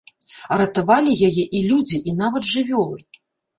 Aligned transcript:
А 0.53 0.55
ратавалі 0.61 1.13
яе 1.29 1.45
і 1.61 1.63
людзі, 1.69 2.01
і 2.11 2.17
нават 2.25 2.51
жывёлы! 2.55 2.99